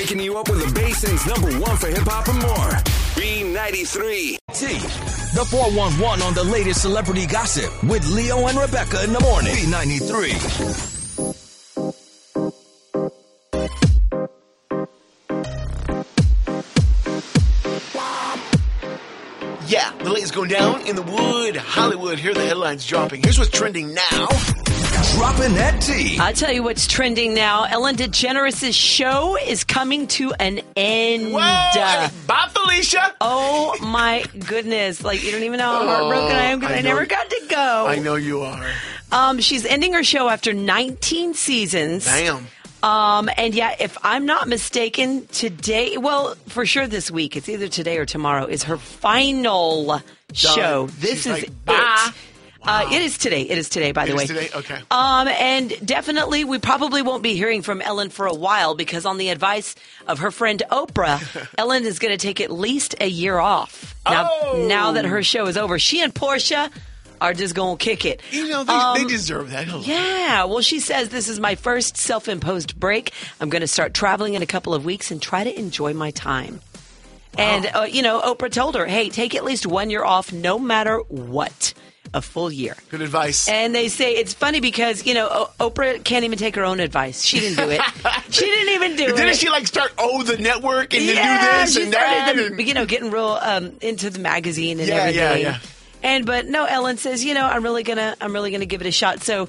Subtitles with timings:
[0.00, 2.70] Waking you up with the Basin's number one for hip hop and more.
[3.20, 4.38] B93.
[4.54, 4.78] T.
[5.36, 9.52] The 411 on the latest celebrity gossip with Leo and Rebecca in the morning.
[9.52, 10.30] B93.
[19.68, 21.56] Yeah, the latest going down in the wood.
[21.56, 23.22] Hollywood, here are the headlines dropping.
[23.22, 24.28] Here's what's trending now.
[25.16, 26.18] Dropping that T.
[26.18, 27.64] I'll tell you what's trending now.
[27.64, 31.32] Ellen DeGeneres' show is coming to an end.
[31.32, 32.08] Whoa!
[32.26, 33.14] Bye, Felicia!
[33.20, 35.02] Oh my goodness.
[35.02, 37.28] Like, you don't even know how heartbroken I am because I I, know- never got
[37.30, 37.86] to go.
[37.88, 38.70] I know you are.
[39.10, 42.04] Um, she's ending her show after 19 seasons.
[42.04, 42.46] Damn.
[42.82, 47.68] Um, and yeah, if I'm not mistaken, today, well, for sure this week, it's either
[47.68, 50.00] today or tomorrow, is her final
[50.32, 50.86] show.
[50.98, 52.14] This She's is like, it.
[52.64, 53.42] "Bye." Uh, it is today.
[53.42, 54.22] It is today, by the way.
[54.24, 54.48] is today?
[54.54, 54.78] Okay.
[54.90, 59.18] Um, and definitely, we probably won't be hearing from Ellen for a while because, on
[59.18, 59.74] the advice
[60.06, 63.94] of her friend Oprah, Ellen is going to take at least a year off.
[64.06, 64.66] Now, Oh.
[64.68, 66.70] now that her show is over, she and Portia
[67.20, 68.22] are just going to kick it.
[68.30, 69.68] You know, they, they deserve that.
[69.68, 73.12] Um, Yeah, well, she says this is my first self imposed break.
[73.40, 76.12] I'm going to start traveling in a couple of weeks and try to enjoy my
[76.12, 76.60] time.
[77.38, 80.58] And, uh, you know, Oprah told her, hey, take at least one year off no
[80.58, 81.74] matter what,
[82.12, 82.74] a full year.
[82.90, 83.48] Good advice.
[83.48, 86.80] And they say it's funny because, you know, o- Oprah can't even take her own
[86.80, 87.22] advice.
[87.22, 87.80] She didn't do it.
[88.30, 89.16] she didn't even do it.
[89.16, 92.36] Didn't she like start oh the network and yeah, then do this and that?
[92.38, 95.20] and- you know, getting real um, into the magazine and Yeah, everything.
[95.20, 95.58] yeah, yeah.
[96.02, 98.86] And but no, Ellen says, you know, I'm really gonna, I'm really gonna give it
[98.86, 99.22] a shot.
[99.22, 99.48] So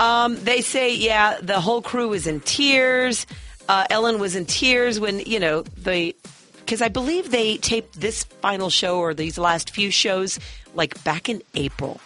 [0.00, 3.26] um, they say, yeah, the whole crew was in tears.
[3.68, 6.14] Uh, Ellen was in tears when you know they,
[6.58, 10.40] because I believe they taped this final show or these last few shows
[10.74, 12.00] like back in April.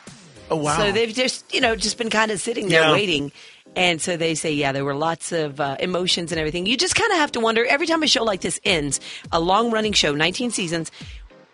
[0.50, 0.76] oh wow.
[0.78, 2.92] So they've just, you know, just been kind of sitting there Yeah.
[2.92, 3.32] waiting.
[3.74, 6.64] And so they say, yeah, there were lots of uh, emotions and everything.
[6.64, 9.00] You just kind of have to wonder every time a show like this ends,
[9.32, 10.90] a long running show, 19 seasons,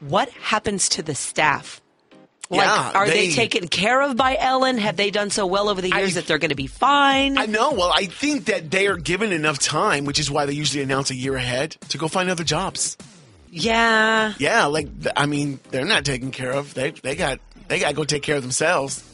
[0.01, 1.81] what happens to the staff?
[2.49, 4.79] Like, Yeah, are they, they- taken care of by Ellen?
[4.79, 7.39] Have they done so well over the years I- that they're going to be fine?
[7.39, 7.73] I know.
[7.73, 11.11] Well, I think that they are given enough time, which is why they usually announce
[11.11, 12.97] a year ahead to go find other jobs.
[13.53, 14.33] Yeah.
[14.39, 16.73] Yeah, like I mean, they're not taken care of.
[16.75, 19.05] They they got they got to go take care of themselves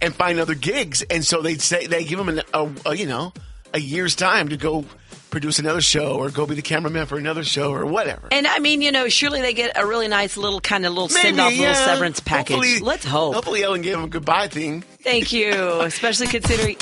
[0.00, 1.02] and find other gigs.
[1.02, 3.32] And so they say they give them an, a, a you know
[3.74, 4.84] a year's time to go
[5.30, 8.28] produce another show or go be the cameraman for another show or whatever.
[8.30, 11.10] And I mean, you know, surely they get a really nice little kind of little
[11.10, 12.56] send off, Maybe, little severance package.
[12.56, 13.34] Hopefully- Let's hope.
[13.34, 14.82] Hopefully, Ellen gave them a goodbye thing.
[15.02, 16.76] Thank you, especially considering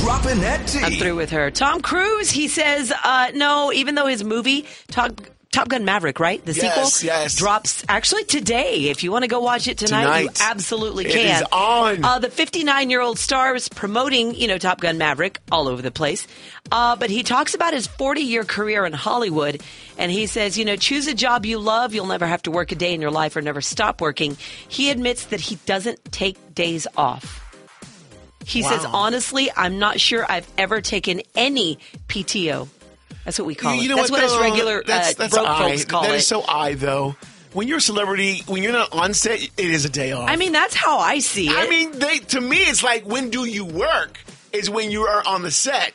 [0.00, 1.50] Dropping that I'm through with her.
[1.50, 5.20] Tom Cruise, he says, uh, no, even though his movie, Top,
[5.52, 6.44] Top Gun Maverick, right?
[6.44, 7.34] The Yes, sequel yes.
[7.34, 8.88] drops actually today.
[8.88, 11.42] If you want to go watch it tonight, you absolutely It can.
[11.42, 12.04] is on.
[12.04, 15.82] Uh, the 59 year old star is promoting, you know, Top Gun Maverick all over
[15.82, 16.28] the place.
[16.70, 19.60] Uh, but he talks about his 40 year career in Hollywood.
[19.98, 21.94] And he says, you know, choose a job you love.
[21.94, 24.36] You'll never have to work a day in your life or never stop working.
[24.68, 27.44] He admits that he doesn't take days off.
[28.46, 31.78] He says, honestly, I'm not sure I've ever taken any
[32.08, 32.68] PTO.
[33.30, 33.88] That's what we call you it.
[33.90, 34.40] know That's what, though?
[34.40, 35.70] regular that's, uh, that's broke I.
[35.70, 36.16] folks call That it.
[36.16, 37.14] is so I though.
[37.52, 40.28] When you're a celebrity, when you're not on set, it is a day off.
[40.28, 41.56] I mean, that's how I see it.
[41.56, 44.18] I mean, they to me, it's like when do you work?
[44.52, 45.92] Is when you are on the set,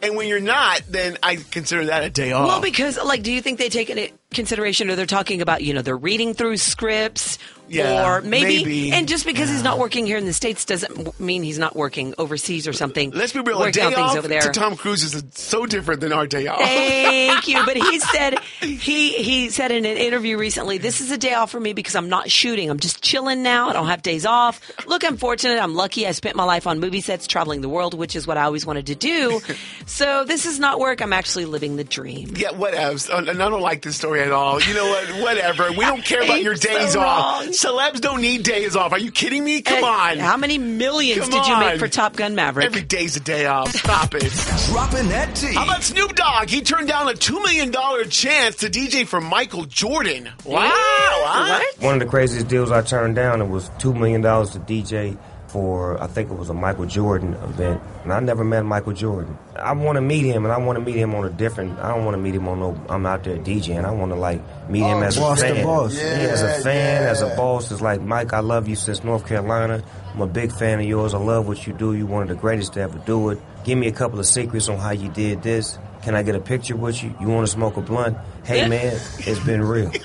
[0.00, 2.46] and when you're not, then I consider that a day off.
[2.46, 5.74] well, because like, do you think they take into consideration, or they're talking about, you
[5.74, 7.38] know, they're reading through scripts,
[7.68, 8.92] Yeah, or maybe, maybe.
[8.92, 12.14] and just because he's not working here in the states doesn't mean he's not working
[12.18, 13.10] overseas or something.
[13.10, 13.62] Let's be real.
[13.62, 14.40] A day things off over there.
[14.42, 16.60] to Tom Cruise is so different than our day off.
[16.60, 17.64] Thank you.
[17.64, 21.50] But he said he he said in an interview recently, "This is a day off
[21.50, 22.70] for me because I'm not shooting.
[22.70, 23.68] I'm just chilling now.
[23.68, 24.60] I don't have days off.
[24.86, 25.58] Look, I'm fortunate.
[25.62, 26.06] I'm lucky.
[26.06, 28.64] I spent my life on movie sets, traveling the world, which is what I always
[28.66, 29.40] wanted to do.
[29.88, 31.00] So this is not work.
[31.00, 32.34] I'm actually living the dream.
[32.36, 33.08] Yeah, whatevs.
[33.08, 34.60] Uh, And I don't like this story at all.
[34.60, 35.22] You know what?
[35.22, 35.70] Whatever.
[35.70, 37.44] We don't care about your You're so days off.
[37.44, 37.52] wrong.
[37.56, 38.92] Celebs don't need days off.
[38.92, 39.62] Are you kidding me?
[39.62, 40.18] Come on.
[40.18, 41.60] How many millions Come did you on.
[41.60, 42.66] make for Top Gun Maverick?
[42.66, 43.72] Every day's a day off.
[43.72, 44.30] Stop it.
[44.70, 45.54] Dropping that T.
[45.54, 46.48] How about Snoop Dogg?
[46.48, 47.72] He turned down a $2 million
[48.10, 50.30] chance to DJ for Michael Jordan.
[50.44, 50.70] Wow.
[50.70, 51.58] huh?
[51.60, 51.82] What?
[51.82, 55.16] One of the craziest deals I turned down, it was $2 million to DJ
[55.56, 57.80] for, I think it was a Michael Jordan event.
[58.02, 59.38] And I never met Michael Jordan.
[59.56, 61.94] I want to meet him, and I want to meet him on a different, I
[61.94, 63.82] don't want to meet him on no, I'm out there DJing.
[63.82, 65.64] I want to, like, meet him oh, as boss a to fan.
[65.64, 65.96] boss.
[65.96, 67.72] Yeah, as a fan, as a boss.
[67.72, 69.82] It's like, Mike, I love you since North Carolina.
[70.12, 71.14] I'm a big fan of yours.
[71.14, 71.94] I love what you do.
[71.94, 73.40] You're one of the greatest to ever do it.
[73.64, 75.78] Give me a couple of secrets on how you did this.
[76.02, 77.14] Can I get a picture with you?
[77.18, 78.18] You want to smoke a blunt?
[78.44, 79.90] Hey, man, it's been real.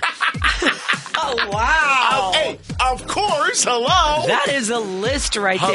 [1.24, 1.91] Oh wow!
[2.52, 2.60] Hey,
[2.92, 3.64] of course.
[3.64, 4.28] Hello.
[4.28, 5.72] That is a list right Hello?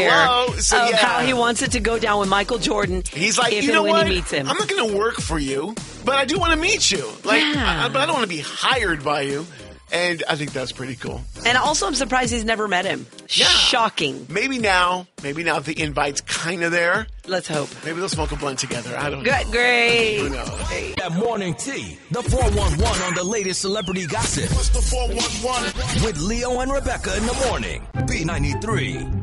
[0.53, 0.97] there So, of yeah.
[0.97, 3.03] how he wants it to go down with Michael Jordan.
[3.13, 4.07] He's like, you know when what?
[4.07, 4.49] he meets him.
[4.49, 5.75] I'm not going to work for you,
[6.05, 7.07] but I do want to meet you.
[7.25, 7.85] Like, Yeah.
[7.85, 9.47] I, but I don't want to be hired by you.
[9.93, 11.21] And I think that's pretty cool.
[11.47, 13.07] and also, I'm surprised he's never met him.
[13.31, 13.47] Yeah.
[13.47, 14.27] Shocking.
[14.29, 17.07] Maybe now, maybe now the invite's kind of there.
[17.27, 17.69] Let's hope.
[17.85, 18.97] Maybe they'll smoke a blunt together.
[18.97, 19.31] I don't know.
[19.31, 20.19] Good, great.
[20.19, 20.49] Who knows?
[20.97, 21.99] That morning tea.
[22.11, 24.51] The 411 on the latest celebrity gossip.
[24.57, 26.05] What's the 411?
[26.05, 27.87] With Leo and Rebecca in the morning.
[27.95, 29.23] B93.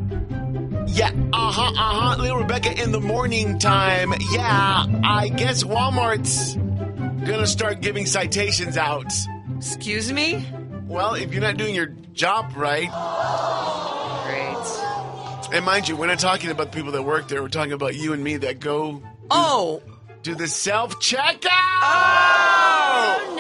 [0.96, 1.74] Yeah, uh huh, uh
[2.16, 2.22] huh.
[2.22, 4.14] Little Rebecca in the morning time.
[4.32, 6.56] Yeah, I guess Walmart's
[7.26, 9.12] gonna start giving citations out.
[9.66, 10.46] Excuse me?
[10.88, 12.90] Well, if you're not doing your job right,
[14.26, 15.56] Great.
[15.56, 17.42] and mind you, we're not talking about the people that work there.
[17.42, 19.02] We're talking about you and me that go
[19.32, 19.82] Oh.
[20.22, 21.48] do the self checkout.
[21.82, 23.36] Oh,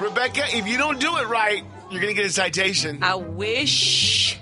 [0.00, 0.04] no.
[0.04, 2.98] Rebecca, if you don't do it right, you're gonna get a citation.
[3.04, 4.38] I wish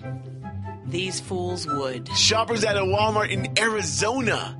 [0.86, 2.08] these fools would.
[2.16, 4.56] Shoppers at a Walmart in Arizona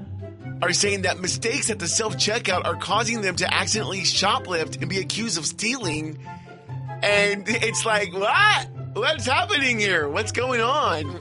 [0.63, 4.89] are saying that mistakes at the self checkout are causing them to accidentally shoplift and
[4.89, 6.19] be accused of stealing.
[7.03, 8.69] And it's like, what?
[8.95, 10.09] What's happening here?
[10.09, 11.21] What's going on?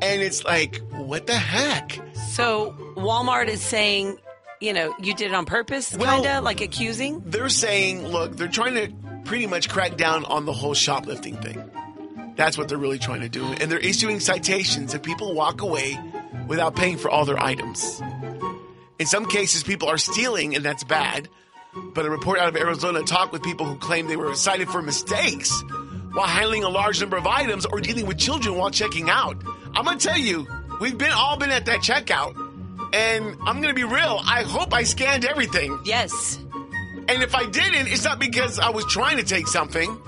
[0.00, 1.98] And it's like, what the heck?
[2.30, 4.18] So Walmart is saying,
[4.60, 7.22] you know, you did it on purpose, Well- kind of like accusing.
[7.24, 8.92] They're saying, look, they're trying to
[9.24, 11.62] pretty much crack down on the whole shoplifting thing.
[12.36, 13.44] That's what they're really trying to do.
[13.44, 15.98] And they're issuing citations if people walk away
[16.48, 18.00] without paying for all their items.
[18.98, 21.28] In some cases, people are stealing, and that's bad.
[21.74, 24.80] But a report out of Arizona talked with people who claimed they were cited for
[24.80, 25.62] mistakes
[26.12, 29.42] while handling a large number of items or dealing with children while checking out.
[29.74, 30.46] I'm gonna tell you,
[30.80, 32.36] we've been all been at that checkout,
[32.94, 34.20] and I'm gonna be real.
[34.24, 35.80] I hope I scanned everything.
[35.84, 36.38] Yes.
[37.08, 40.00] And if I didn't, it's not because I was trying to take something.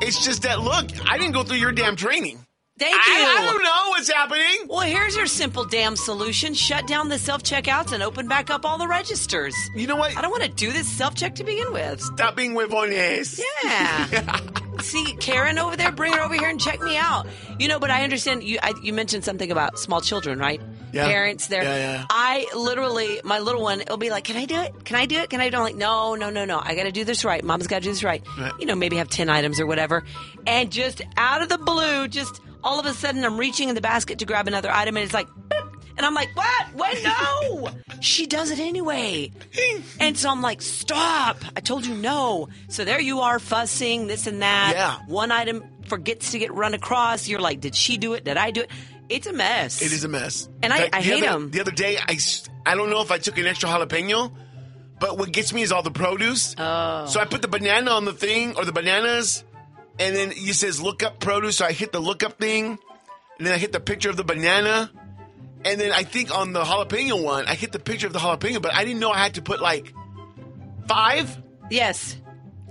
[0.00, 2.38] It's just that look, I didn't go through your damn training.
[2.80, 3.12] Thank you.
[3.12, 4.66] I, I don't know what's happening.
[4.66, 6.54] Well, here's your simple damn solution.
[6.54, 9.54] Shut down the self checkouts and open back up all the registers.
[9.76, 10.16] You know what?
[10.16, 12.00] I don't want to do this self check to begin with.
[12.00, 13.38] Stop being huevones.
[13.62, 14.40] Yeah.
[14.80, 17.26] See, Karen over there, bring her over here and check me out.
[17.58, 18.58] You know, but I understand you.
[18.62, 20.58] I, you mentioned something about small children, right?
[20.92, 21.06] Yeah.
[21.06, 21.62] Parents there.
[21.62, 22.06] Yeah, yeah.
[22.08, 24.86] I literally, my little one, it'll be like, "Can I do it?
[24.86, 25.28] Can I do it?
[25.28, 26.58] Can I do it?" I'm like, "No, no, no, no.
[26.64, 27.44] I got to do this right.
[27.44, 28.22] Mom's got to do this right.
[28.38, 28.52] Right.
[28.58, 30.02] You know, maybe have ten items or whatever."
[30.46, 33.80] And just out of the blue, just all of a sudden, I'm reaching in the
[33.80, 35.28] basket to grab another item, and it's like.
[35.96, 36.74] And I'm like, what?
[36.76, 37.68] Wait, no!
[38.00, 39.30] she does it anyway.
[39.98, 41.36] And so I'm like, stop!
[41.54, 42.48] I told you no.
[42.68, 44.72] So there you are, fussing, this and that.
[44.74, 44.96] Yeah.
[45.12, 47.28] One item forgets to get run across.
[47.28, 48.24] You're like, did she do it?
[48.24, 48.70] Did I do it?
[49.10, 49.82] It's a mess.
[49.82, 50.48] It is a mess.
[50.62, 51.50] And I- I hate other- 'em.
[51.50, 52.16] The other day, I,
[52.64, 54.32] I don't know if I took an extra jalapeno,
[55.00, 56.54] but what gets me is all the produce.
[56.56, 57.04] Oh.
[57.08, 59.44] So I put the banana on the thing, or the bananas,
[59.98, 61.56] and then it says look up produce.
[61.58, 62.78] So I hit the look up thing,
[63.38, 64.90] and then I hit the picture of the banana.
[65.62, 68.62] And then I think on the jalapeno one, I hit the picture of the jalapeno,
[68.62, 69.92] but I didn't know I had to put like
[70.88, 71.36] five,
[71.70, 72.16] Yes.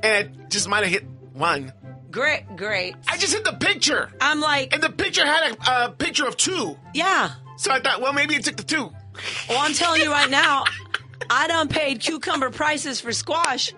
[0.03, 0.13] and
[0.43, 1.71] I just might have hit one.
[2.11, 2.95] Great, great.
[3.07, 6.35] I just hit the picture, I'm like, and the picture had a, a picture of
[6.37, 6.77] two.
[6.93, 7.31] yeah.
[7.57, 8.89] So I thought, well, maybe it took the two.
[9.49, 10.63] Well, I'm telling you right now,
[11.29, 13.73] I done paid cucumber prices for squash.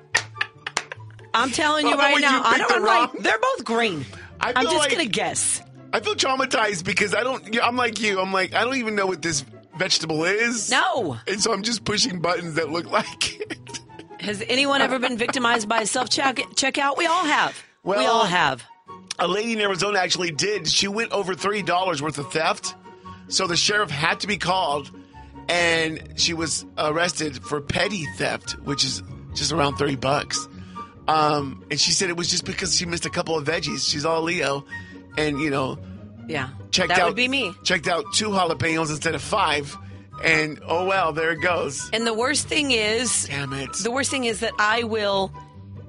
[1.33, 4.05] I'm telling you right you now, I don't the like, they're both green.
[4.39, 5.61] I I'm just like- gonna guess.
[5.93, 7.57] I feel traumatized because I don't.
[7.61, 8.19] I'm like you.
[8.21, 9.43] I'm like I don't even know what this
[9.77, 10.71] vegetable is.
[10.71, 11.17] No.
[11.27, 13.79] And so I'm just pushing buttons that look like it.
[14.21, 16.97] Has anyone ever been victimized by a self checkout?
[16.97, 17.61] We all have.
[17.83, 18.63] Well, we all have.
[19.19, 20.67] A lady in Arizona actually did.
[20.67, 22.73] She went over three dollars worth of theft,
[23.27, 24.91] so the sheriff had to be called,
[25.49, 29.03] and she was arrested for petty theft, which is
[29.33, 30.47] just around thirty bucks.
[31.07, 33.89] Um, and she said it was just because she missed a couple of veggies.
[33.89, 34.65] She's all Leo,
[35.17, 35.77] and you know
[36.27, 36.49] Yeah.
[36.71, 37.53] checked that out would be me.
[37.63, 39.75] Checked out two jalapenos instead of five,
[40.23, 41.89] and oh well, there it goes.
[41.91, 43.73] And the worst thing is, Damn it.
[43.73, 45.33] the worst thing is that I will,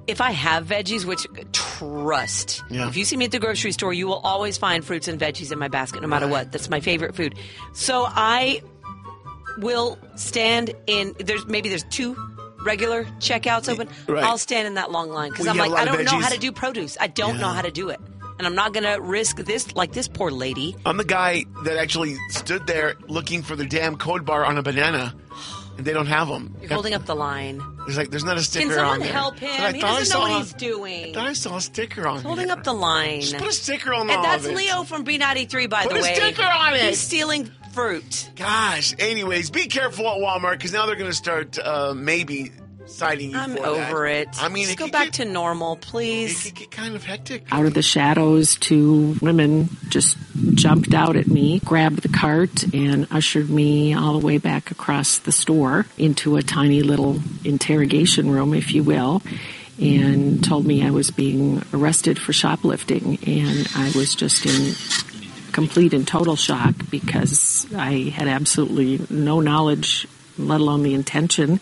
[0.07, 2.63] if I have veggies, which trust.
[2.69, 2.87] Yeah.
[2.87, 5.51] If you see me at the grocery store, you will always find fruits and veggies
[5.51, 6.51] in my basket, no matter what.
[6.51, 7.35] That's my favorite food.
[7.73, 8.61] So I
[9.59, 11.13] will stand in.
[11.19, 12.15] There's maybe there's two
[12.63, 13.87] regular checkouts open.
[14.07, 14.23] Right.
[14.23, 16.51] I'll stand in that long line because I'm like, I don't know how to do
[16.51, 16.97] produce.
[16.99, 17.99] I don't know how to do it,
[18.37, 20.75] and I'm not going to risk this like this poor lady.
[20.85, 24.63] I'm the guy that actually stood there looking for the damn code bar on a
[24.63, 25.15] banana,
[25.77, 26.55] and they don't have them.
[26.61, 27.61] You're holding up the line.
[27.85, 29.11] There's like, there's not a sticker Can someone on there.
[29.11, 29.49] help him?
[29.61, 31.09] I He doesn't know saw- what he's doing.
[31.09, 32.53] I thought I saw a sticker on Holding here.
[32.55, 33.19] up the line.
[33.19, 34.47] Just put a sticker on And that's.
[34.47, 36.01] Leo from B93, by Put the way.
[36.01, 36.81] Put a sticker on it.
[36.81, 38.29] He's stealing fruit.
[38.35, 38.93] Gosh.
[38.99, 42.51] Anyways, be careful at Walmart because now they're going to start uh, maybe
[42.85, 44.27] citing you I'm for over that.
[44.27, 44.27] it.
[44.43, 46.43] I mean, Just it go back get, to normal, It please.
[46.43, 47.45] could get kind of hectic.
[47.51, 50.17] out of the shadows, two women just
[50.53, 55.17] jumped out at me, grabbed the cart, and ushered me all the way back across
[55.19, 59.21] the store into a tiny little interrogation room, if you will,
[59.81, 63.17] and told me I was being arrested for shoplifting.
[63.25, 64.73] And I was just in
[65.53, 70.07] complete and total shock because I had absolutely no knowledge,
[70.37, 71.59] let alone the intention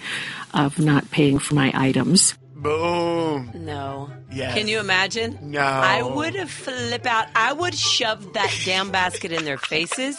[0.53, 2.35] of not paying for my items.
[2.55, 3.51] Boom.
[3.55, 4.11] No.
[4.31, 4.53] Yes.
[4.53, 5.37] Can you imagine?
[5.41, 5.61] No.
[5.61, 7.27] I would have flip out.
[7.35, 10.17] I would shove that damn basket in their faces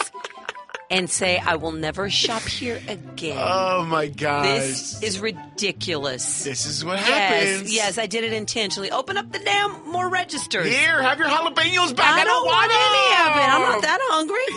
[0.93, 3.39] and say, I will never shop here again.
[3.41, 4.47] Oh my gosh.
[4.47, 6.45] this is ridiculous.
[6.45, 7.75] This is what yes, happens.
[7.75, 8.91] yes, I did it intentionally.
[8.91, 10.67] Open up the damn more registers.
[10.67, 12.21] Here, have your jalapenos back.
[12.21, 13.49] I don't want any of it.
[13.55, 14.47] I'm not that hungry.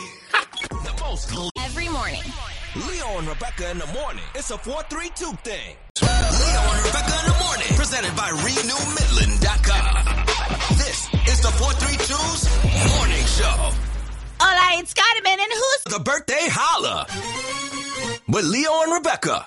[0.70, 2.22] The most Every morning.
[2.75, 4.24] Leo and Rebecca in the morning.
[4.34, 5.75] It's a 432 thing.
[6.01, 7.68] Leo and Rebecca in the morning.
[7.75, 10.25] Presented by RenewMidland.com.
[10.77, 12.50] This is the 432's
[12.98, 13.95] morning show.
[14.39, 17.08] Hola, it's Carmen, and who's The birthday holla.
[18.27, 19.46] With Leo and Rebecca.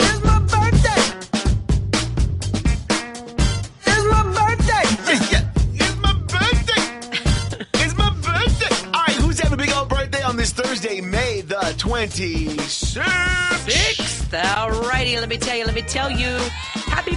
[0.00, 1.02] It's my birthday.
[3.86, 4.84] It's my birthday.
[5.30, 6.82] Yeah, yeah, it's my birthday.
[7.84, 8.86] it's my birthday.
[8.86, 12.68] All right, who's having a big old birthday on this Thursday, May the 26th?
[13.70, 14.30] Sixth.
[14.32, 16.38] Alrighty, let me tell you, let me tell you.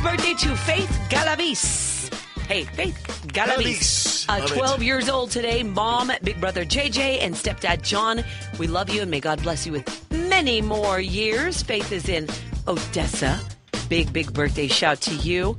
[0.04, 2.14] Birthday to Faith Galavis.
[2.44, 4.28] Hey, Faith Galavis.
[4.28, 4.54] Uh, Love it.
[4.54, 5.64] 12 years old today.
[5.64, 8.22] Mom, big brother JJ, and stepdad John.
[8.60, 11.64] We love you and may God bless you with many more years.
[11.64, 12.28] Faith is in
[12.68, 13.40] Odessa.
[13.88, 15.58] Big, big birthday shout to you.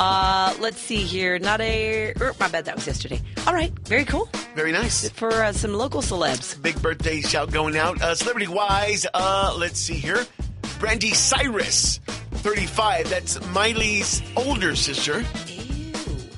[0.00, 1.38] Uh, let's see here.
[1.38, 2.12] Not a.
[2.20, 3.20] er, my bad, that was yesterday.
[3.46, 4.28] All right, very cool.
[4.56, 5.08] Very nice.
[5.10, 6.60] For uh, some local celebs.
[6.60, 8.02] Big birthday shout going out.
[8.02, 10.26] Uh, celebrity wise, uh, let's see here.
[10.80, 12.00] Brandi Cyrus,
[12.46, 13.10] 35.
[13.10, 15.18] That's Miley's older sister.
[15.48, 15.92] Ew.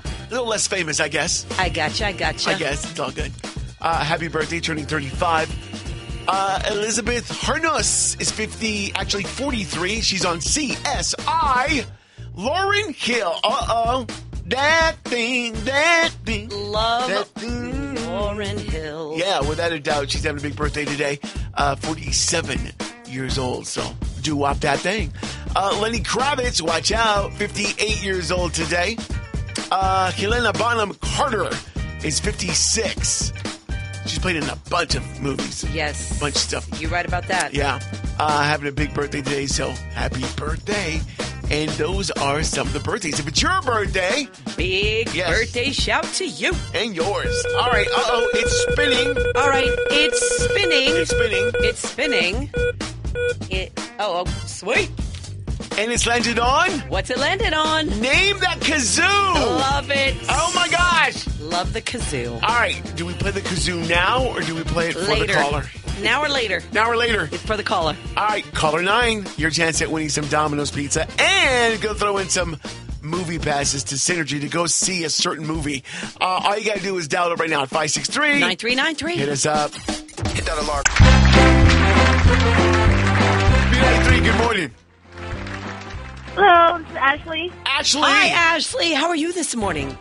[0.07, 1.45] A little less famous, I guess.
[1.59, 2.49] I gotcha, I gotcha.
[2.49, 3.31] I guess it's all good.
[3.79, 6.25] Uh, happy birthday, turning 35.
[6.27, 10.01] Uh, Elizabeth Harnus is 50, actually 43.
[10.01, 11.85] She's on CSI.
[12.35, 13.35] Lauryn Hill.
[13.45, 14.07] Uh oh.
[14.47, 16.49] That thing, that thing.
[16.49, 17.97] Love That thing.
[17.97, 19.13] Lauryn Hill.
[19.19, 21.21] Yeah, without a doubt, she's having a big birthday today.
[21.53, 22.59] Uh, 47
[23.07, 23.83] years old, so
[24.19, 25.13] do wop that thing.
[25.57, 28.97] Uh, Lenny Kravitz, watch out, 58 years old today.
[29.71, 31.51] Uh, Helena Bonham Carter
[32.05, 33.33] is 56.
[34.07, 36.17] She's played in a bunch of movies, Yes.
[36.17, 36.81] A bunch of stuff.
[36.81, 37.53] You're right about that.
[37.55, 37.79] Yeah,
[38.19, 41.01] uh, having a big birthday today, so happy birthday.
[41.51, 43.19] And those are some of the birthdays.
[43.21, 45.31] If it's your birthday Big Yes.
[45.31, 46.53] birthday shout to you.
[46.75, 47.47] and yours.
[47.59, 49.17] All right, uh oh, it's spinning.
[49.35, 50.95] All right, it's spinning.
[50.97, 51.51] It's spinning.
[51.61, 52.51] It's spinning.
[53.51, 53.73] It.
[53.99, 54.91] Oh, oh, sweet.
[55.79, 56.71] And it's landed on.
[56.89, 57.87] What's it landed on?
[58.01, 59.35] Name that kazoo!
[59.35, 60.17] Love it.
[60.29, 61.27] Oh my gosh!
[61.41, 62.33] Love the kazoo.
[62.35, 65.27] All right, do we play the kazoo now or do we play it for later.
[65.27, 65.65] the caller?
[66.03, 66.63] Now or later.
[66.73, 67.29] Now or later?
[67.31, 67.97] It's for the caller.
[68.17, 72.29] All right, caller nine, your chance at winning some Domino's pizza and go throw in
[72.29, 72.59] some
[73.03, 75.85] movie passes to Synergy to go see a certain movie.
[76.21, 78.41] Uh, all you got to do is dial it right now at 563.
[78.41, 79.17] 9393.
[79.17, 79.73] Hit us up.
[79.75, 80.85] Hit that alarm.
[83.71, 84.71] B93, good morning.
[86.35, 87.53] Hello, this is Ashley.
[87.67, 88.01] Ashley.
[88.03, 88.93] Hi, Ashley.
[88.95, 89.97] How are you this morning?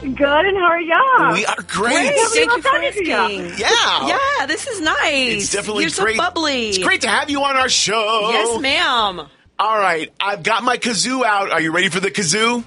[0.00, 1.32] Good, and how are y'all?
[1.32, 1.66] We are great.
[1.66, 2.14] Great.
[2.14, 3.58] Thank we you for love talking asking.
[3.58, 4.06] Yeah.
[4.38, 5.44] Yeah, this is nice.
[5.44, 6.16] It's definitely You're great.
[6.16, 6.68] so bubbly.
[6.70, 8.28] It's great to have you on our show.
[8.30, 9.26] Yes, ma'am.
[9.58, 11.50] All right, I've got my kazoo out.
[11.50, 12.64] Are you ready for the kazoo?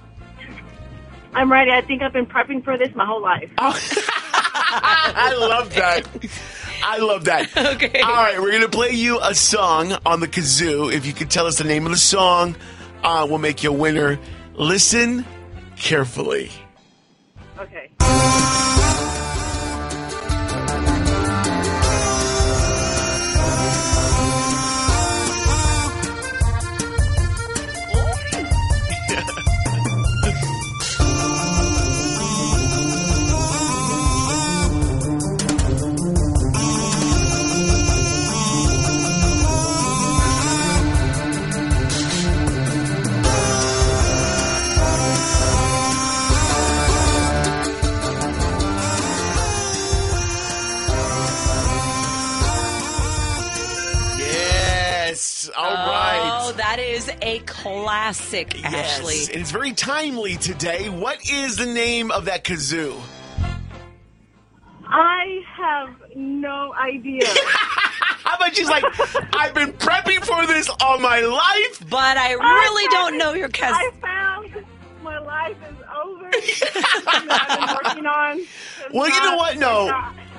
[1.34, 1.72] I'm ready.
[1.72, 3.52] I think I've been prepping for this my whole life.
[3.58, 3.78] Oh.
[4.80, 6.08] I love that.
[6.84, 7.50] I love that.
[7.78, 8.02] Okay.
[8.02, 10.92] All right, we're going to play you a song on the kazoo.
[10.94, 12.56] If you could tell us the name of the song,
[13.04, 14.20] uh, we'll make you a winner.
[14.56, 15.26] Listen
[15.76, 16.50] carefully.
[17.60, 17.90] Okay.
[57.38, 59.34] A classic, Ashley.
[59.34, 60.89] And it's very timely today.
[60.89, 63.00] What is the name of that kazoo?
[64.86, 67.24] I have no idea.
[67.25, 68.84] How about she's like,
[69.34, 71.89] I've been prepping for this all my life.
[71.89, 73.75] But I really don't know your cousin.
[73.75, 74.65] I found
[75.03, 76.25] my life is over.
[77.08, 78.39] I've been working on.
[78.39, 79.58] It's Well, you know what?
[79.58, 79.89] No.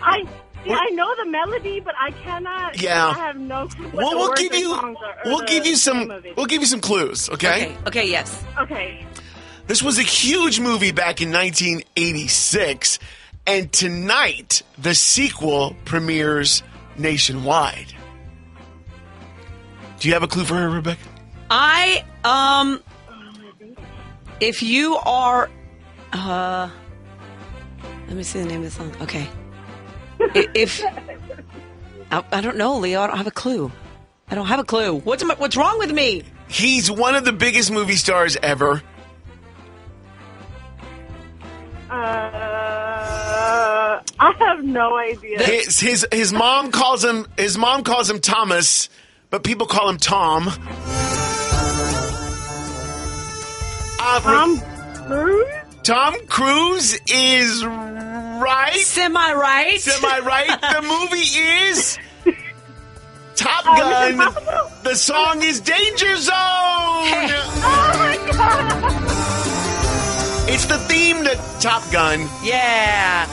[0.02, 0.26] I
[0.68, 2.80] yeah, I know the melody, but I cannot.
[2.80, 3.08] Yeah.
[3.08, 5.30] I have no clue what Well, the we'll words give or you songs are, or
[5.30, 7.66] we'll give you some we'll give you some clues, okay?
[7.66, 7.76] Okay.
[7.86, 8.10] Okay.
[8.10, 8.44] Yes.
[8.58, 9.04] Okay.
[9.66, 12.98] This was a huge movie back in 1986,
[13.46, 16.62] and tonight the sequel premieres
[16.96, 17.94] nationwide.
[20.00, 21.00] Do you have a clue for her, Rebecca?
[21.50, 22.82] I um
[24.40, 25.50] if you are
[26.12, 26.70] uh
[28.06, 28.92] let me see the name of the song.
[29.02, 29.28] Okay.
[30.34, 30.82] I- if
[32.10, 33.70] I, I don't know, Leo, I don't have a clue.
[34.30, 34.96] I don't have a clue.
[35.00, 36.22] What's my, what's wrong with me?
[36.48, 38.82] He's one of the biggest movie stars ever.
[41.90, 41.94] Uh,
[44.20, 45.42] I have no idea.
[45.42, 48.90] His his his mom calls him his mom calls him Thomas,
[49.30, 50.48] but people call him Tom.
[54.00, 54.60] Uh, Tom
[55.06, 55.46] Cruise.
[55.82, 57.62] Tom Cruise is
[58.40, 58.74] right.
[58.76, 59.80] Semi right?
[59.80, 60.60] Semi right.
[60.60, 61.98] the movie is
[63.36, 64.16] Top Uh, Gun.
[64.18, 64.34] Mission
[64.84, 66.34] The song is Danger Zone.
[66.34, 69.14] Oh my god!
[70.50, 72.20] It's the theme to Top Gun.
[72.42, 73.26] Yeah.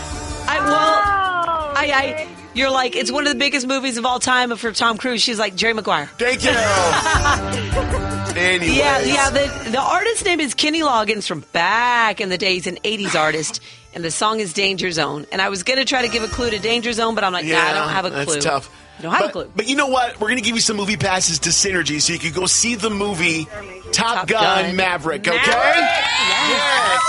[0.48, 4.20] I well Oh, I I you're like it's one of the biggest movies of all
[4.20, 5.22] time for Tom Cruise.
[5.22, 6.06] She's like Jerry Maguire.
[6.18, 6.52] Thank you.
[8.36, 8.76] Anyways.
[8.78, 9.30] Yeah, yeah.
[9.30, 13.62] The the artist name is Kenny Loggins from back in the days, an '80s artist,
[13.96, 15.26] and the song is Danger Zone.
[15.32, 17.46] And I was gonna try to give a clue to Danger Zone, but I'm like,
[17.46, 18.26] nah, I don't have a clue.
[18.26, 18.70] That's tough.
[18.98, 19.52] I don't have but, a clue.
[19.56, 20.20] But you know what?
[20.20, 22.76] We're going to give you some movie passes to Synergy so you can go see
[22.76, 23.44] the movie
[23.92, 24.76] Top, Top Gun, Gun.
[24.78, 25.36] Maverick, okay?
[25.36, 25.76] Maverick?
[25.76, 27.02] Yes.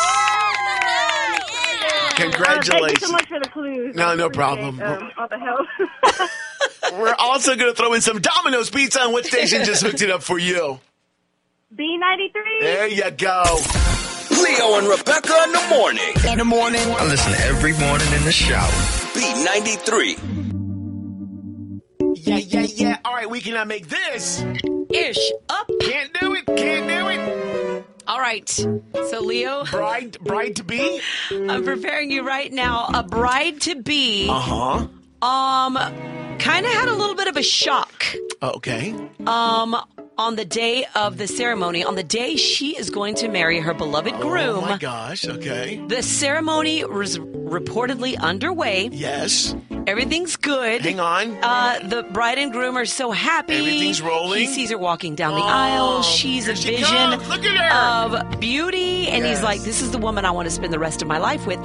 [0.80, 1.38] Uh,
[2.16, 3.00] thank Congratulations.
[3.02, 3.94] you so much for the clues.
[3.94, 4.80] No, no problem.
[4.82, 5.68] Um, all the help.
[6.98, 10.10] We're also going to throw in some Domino's pizza on what station just hooked it
[10.10, 10.80] up for you.
[11.74, 12.60] B ninety three.
[12.60, 13.95] There you go.
[14.30, 16.12] Leo and Rebecca in the morning.
[16.30, 16.80] In the morning.
[16.82, 18.70] I listen every morning in the shower.
[19.14, 20.18] B93.
[22.26, 22.98] Yeah, yeah, yeah.
[23.04, 24.42] All right, we cannot make this.
[24.90, 25.70] Ish up.
[25.80, 26.46] Can't do it.
[26.46, 27.84] Can't do it.
[28.08, 28.48] All right.
[28.48, 31.00] So Leo, Bride, bride to be.
[31.30, 32.86] I'm preparing you right now.
[32.94, 35.26] A bride to be, Uh huh.
[35.26, 35.76] um,
[36.38, 38.04] kind of had a little bit of a shock.
[38.42, 38.94] Okay.
[39.26, 39.76] Um,
[40.18, 43.74] on the day of the ceremony, on the day she is going to marry her
[43.74, 44.56] beloved groom.
[44.56, 45.26] Oh my gosh.
[45.26, 45.76] Okay.
[45.88, 48.88] The ceremony was reportedly underway.
[48.92, 49.54] Yes.
[49.86, 50.80] Everything's good.
[50.82, 51.36] Hang on.
[51.42, 53.54] Uh, the bride and groom are so happy.
[53.54, 54.40] Everything's rolling.
[54.40, 56.02] He sees her walking down the Oh, aisle.
[56.02, 57.20] She's a she vision.
[57.20, 57.70] Her.
[57.72, 59.06] of beauty.
[59.06, 59.36] And Yes.
[59.38, 61.46] he's like, This is the woman I want to spend the rest of my life
[61.46, 61.60] with.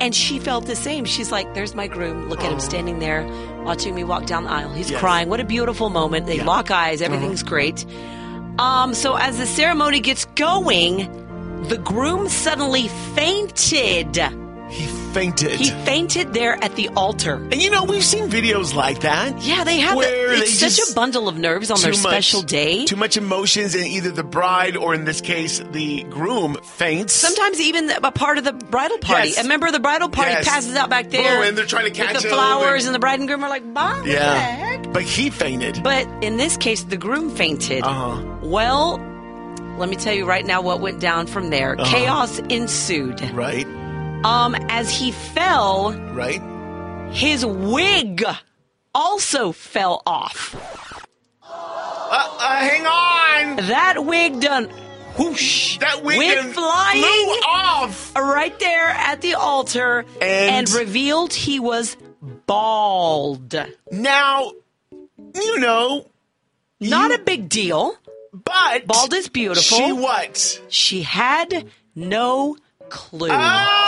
[0.00, 1.04] And she felt the same.
[1.04, 2.30] She's like, There's my groom.
[2.30, 3.26] Look at him standing there
[3.64, 4.72] watching me walk down the aisle.
[4.72, 5.00] He's Yes.
[5.00, 5.28] crying.
[5.28, 6.24] What a beautiful moment.
[6.26, 6.44] They Yeah.
[6.46, 7.02] lock eyes.
[7.02, 7.84] Everything's great.
[8.58, 11.08] Um, so as the ceremony gets going,
[11.68, 14.16] the groom suddenly fainted.
[14.70, 15.52] He fainted.
[15.58, 17.36] He fainted there at the altar.
[17.36, 19.40] and you know, we've seen videos like that.
[19.42, 19.96] Yeah, they have.
[19.96, 22.84] Where it's such a bundle of nerves on their much- special day.
[22.84, 27.14] Too much emotions, and either the bride or in this case, the groom faints.
[27.14, 29.28] Sometimes even a part of the bridal party.
[29.30, 29.44] Yes.
[29.44, 30.46] A member of the bridal party Yes.
[30.48, 31.38] passes out back there.
[31.38, 33.42] Boom, and they're trying to catch with the flowers, and- and, the bride and groom
[33.42, 34.34] are like, "Bah, what the Yeah.
[34.34, 35.82] heck?" But he fainted.
[35.82, 37.82] But in this case, the groom fainted.
[37.84, 38.20] Uh-huh.
[38.42, 39.00] Well,
[39.78, 41.74] let me tell you right now what went down from there.
[41.80, 41.90] Uh-huh.
[41.90, 43.20] Chaos ensued.
[43.34, 43.66] right.
[44.24, 46.40] Um, as he fell, Right.
[47.12, 48.24] his wig
[48.94, 50.54] also fell off.
[51.42, 51.48] Uh,
[52.40, 53.56] uh, hang on.
[53.68, 54.68] That wig done
[55.16, 55.78] whoosh.
[55.78, 58.14] That wig done flying flew off.
[58.16, 61.96] right there at the altar And- and, revealed he was
[62.46, 63.54] bald.
[63.92, 64.52] Now,
[65.34, 66.06] you know,
[66.80, 67.96] Not You- a big deal.
[68.34, 69.78] but Bald is beautiful.
[69.78, 70.60] She what?
[70.68, 72.56] She had no
[72.90, 73.30] clue.
[73.32, 73.85] Oh,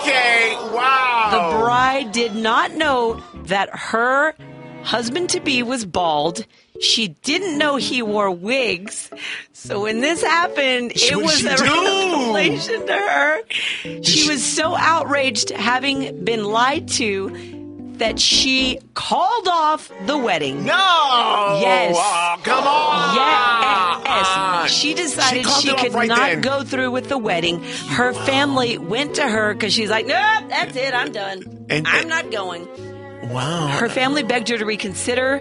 [0.00, 0.54] okay.
[0.74, 1.28] Wow.
[1.32, 4.34] The bride did not know that her
[4.82, 6.46] husband to be was bald.
[6.80, 9.10] She didn't know he wore wigs.
[9.52, 11.64] So when this happened, it what was a do?
[11.64, 13.42] revelation to her.
[14.02, 17.59] She was so outraged having been lied to
[18.00, 20.64] that she called off the wedding.
[20.64, 21.58] No.
[21.62, 21.94] Yes.
[21.98, 23.16] Oh, come on.
[23.16, 24.70] Yes.
[24.70, 26.40] She decided called she, could right not then.
[26.40, 27.62] go through with the wedding.
[27.62, 31.66] Her family went to her because she's like, nope, that's it, I'm done.
[31.70, 32.66] And- I'm not going.
[33.30, 33.68] Wow.
[33.68, 35.40] Her family begged her to reconsider.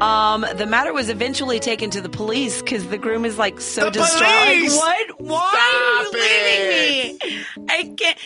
[0.00, 3.84] Um, the matter was eventually taken to the police because the groom is like so
[3.84, 4.22] The distraught.
[4.26, 5.20] Like, what?
[5.20, 7.44] Why Stop are you leaving me?
[7.68, 8.18] I can't.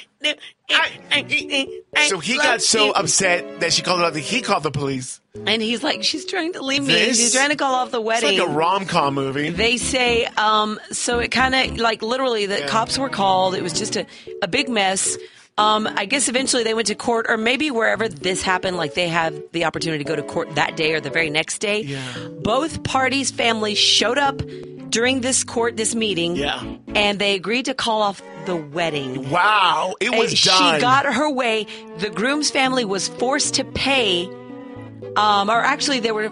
[0.70, 2.92] I, I So he got so you.
[2.92, 4.20] upset that she called it.
[4.22, 5.20] He called the police.
[5.46, 6.94] and he's like, she's trying to leave me.
[6.94, 8.38] This- She's trying to call off the It's wedding.
[8.38, 9.50] like a rom com movie.
[9.50, 13.54] They say, um, so it kind of like literally the cops were called.
[13.54, 14.06] It was just a,
[14.42, 15.18] a big mess.
[15.58, 19.08] Um, I guess eventually they went to court, or maybe wherever this happened, like they
[19.08, 21.80] had the opportunity to go to court that day or the very next day.
[21.80, 22.02] Yeah.
[22.42, 24.42] Both parties' families showed up
[24.90, 26.36] during this court, this meeting.
[26.36, 26.62] Yeah.
[26.94, 29.30] And they agreed to call off the wedding.
[29.30, 30.74] Wow, it was And done.
[30.74, 31.66] She got her way.
[31.98, 34.28] The groom's family was forced to pay,
[35.16, 36.30] um, or actually, they were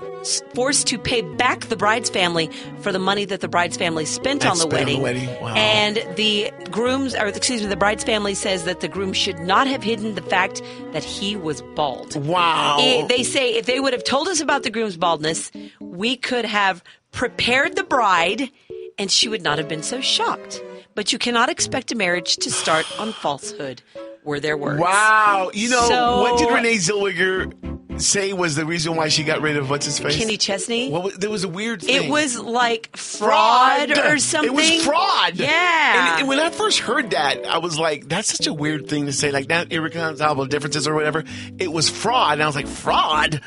[0.54, 4.44] forced to pay back the bride's family for the money that the bride's family spent
[4.46, 5.02] on the spent on the wedding.
[5.02, 5.42] wedding.
[5.42, 5.54] Wow.
[5.54, 9.66] And the groom's, or excuse me, the bride's family says that the groom should not
[9.66, 12.14] have hidden the fact that he was bald.
[12.26, 12.78] Wow.
[12.80, 16.44] Eh, they say if they would have told us about the groom's baldness, we could
[16.44, 18.50] have prepared the bride
[18.98, 20.62] and she would not have been so shocked.
[20.94, 23.82] But you cannot expect a marriage to start on falsehood,
[24.22, 24.80] were their words.
[24.80, 25.50] Wow.
[25.52, 27.52] You know, So- what did Renee Zellweger
[27.98, 30.16] say was the reason why she got rid of what's his face?
[30.16, 30.90] Kenny Chesney?
[30.90, 32.04] What was, there was a weird thing.
[32.04, 34.52] It was like fraud, or something.
[34.52, 35.36] It was fraud.
[35.36, 36.12] Yeah.
[36.12, 39.06] And, and when I first heard that, I was like, that's such a weird thing
[39.06, 39.30] to say.
[39.30, 41.24] Like, not irreconcilable differences or whatever.
[41.58, 42.34] It was fraud.
[42.34, 43.40] And I was like, fraud?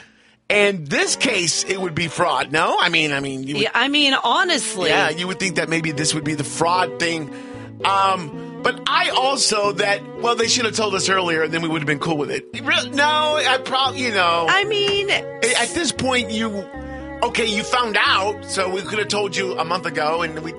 [0.50, 2.52] And this case, it would be fraud.
[2.52, 2.78] No?
[2.80, 4.90] I mean, I mean, you would, yeah, I mean, honestly.
[4.90, 7.34] yeah, you would think that maybe this would be the fraud thing.
[7.84, 11.68] Um, but I also that well, they should have told us earlier, and then we
[11.68, 12.46] would have been cool with it.
[12.94, 14.46] No, I probably you know.
[14.50, 16.50] I mean, at this point, you
[17.24, 17.46] okay?
[17.46, 20.54] You found out, so we could have told you a month ago, and we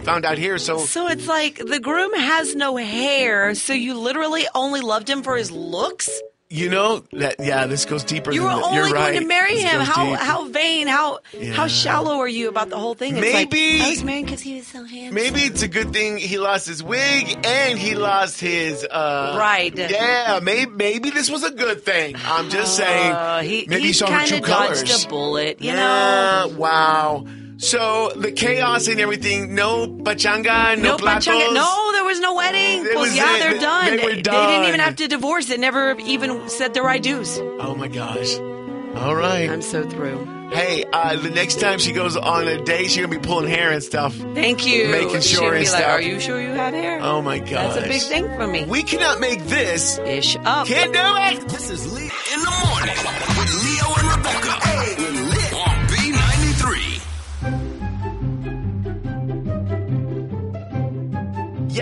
[0.00, 0.58] found out here.
[0.58, 5.22] So so it's like the groom has no hair, so you literally only loved him
[5.22, 6.08] for his looks?
[6.52, 8.32] You know that yeah, this goes deeper.
[8.32, 9.18] You were only you're going right.
[9.20, 9.80] to marry This him.
[9.82, 10.18] How deep.
[10.18, 11.52] how vain, how Yeah.
[11.52, 13.16] how shallow are you about the whole thing?
[13.16, 15.14] It's like, Maybe- I was married because he was so handsome.
[15.14, 19.72] Maybe it's a good thing he lost his wig and he lost his uh Right.
[19.76, 22.16] Yeah, maybe maybe this was a good thing.
[22.24, 23.12] I'm just saying.
[23.12, 25.04] Uh, he maybe he saw her true of dodged colors.
[25.04, 26.54] a bullet, you yeah, know.
[26.58, 27.26] wow.
[27.60, 31.26] So the chaos and everything, no pachanga, no, No platos.
[31.28, 31.52] pachanga.
[31.54, 32.86] No, there was no wedding.
[32.86, 33.40] It well, was yeah, it.
[33.40, 33.96] they're They- done.
[33.96, 35.46] they were didn't even have to divorce.
[35.46, 37.38] They never even said their I do's.
[37.38, 38.34] Oh my gosh.
[38.96, 39.48] All right.
[39.50, 40.26] I'm so through.
[40.52, 43.70] Hey, uh, the next time she goes on a date, she's gonna be pulling hair
[43.70, 44.16] and stuff.
[44.34, 44.88] Thank you.
[44.88, 45.84] Making sure and like, stuff.
[45.84, 46.98] Are you sure you have hair?
[47.00, 47.74] Oh my gosh.
[47.74, 48.64] That's a big thing for me.
[48.64, 50.66] We cannot make this Ish up.
[50.66, 50.98] Can't do
[51.44, 51.48] it.
[51.50, 52.09] This is Lee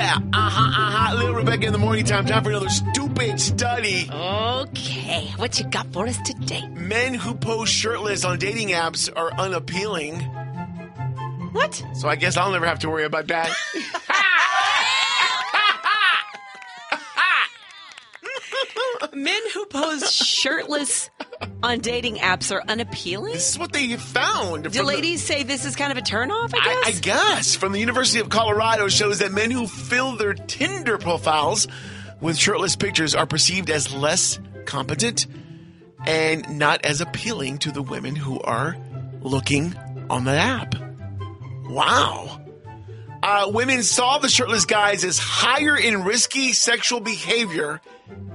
[0.08, 1.14] Yeah, uh huh, uh huh.
[1.16, 2.24] Little Rebecca in the morning time.
[2.24, 4.08] Time for another stupid study.
[4.10, 6.66] Okay, what you got for us today?
[6.68, 10.20] Men who pose shirtless on dating apps are unappealing.
[11.52, 11.84] What?
[11.92, 13.50] So I guess I'll never have to worry about that.
[19.12, 21.10] Men who pose shirtless
[21.62, 23.32] on dating apps are unappealing?
[23.32, 24.64] this is what they found.
[24.64, 27.00] Do from the- ladies say this is kind of a turnoff, I I, I guess?
[27.00, 31.68] guess from the University of Colorado shows that men who fill their Tinder profiles
[32.20, 35.26] with shirtless pictures are perceived as less competent
[36.06, 38.76] and not as appealing to the women who are
[39.20, 39.74] looking
[40.10, 40.74] on the app.
[41.68, 42.40] Wow.
[43.22, 47.80] Uh, women saw the shirtless guys as higher in risky sexual behavior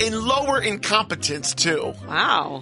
[0.02, 1.94] and lower in competence too.
[2.08, 2.62] wow.